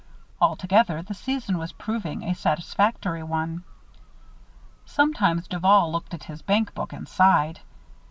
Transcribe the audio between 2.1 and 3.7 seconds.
a satisfactory one.